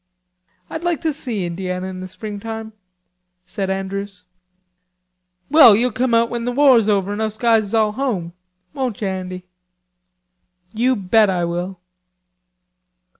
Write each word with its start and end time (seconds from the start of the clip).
"I'd 0.67 0.83
like 0.83 0.99
to 1.01 1.13
see 1.13 1.45
Indiana 1.45 1.85
in 1.85 1.99
the 1.99 2.07
springtime," 2.07 2.73
said 3.45 3.69
Andrews. 3.69 4.25
"Well 5.51 5.75
you'll 5.75 5.91
come 5.91 6.15
out 6.15 6.31
when 6.31 6.43
the 6.45 6.51
war's 6.51 6.89
over 6.89 7.13
and 7.13 7.21
us 7.21 7.37
guys 7.37 7.65
is 7.65 7.75
all 7.75 7.91
home... 7.91 8.33
won't 8.73 8.99
you, 8.99 9.07
Andy?" 9.07 9.45
"You 10.73 10.95
bet 10.95 11.29
I 11.29 11.45
will." 11.45 11.79